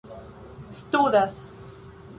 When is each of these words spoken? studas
studas 0.81 1.33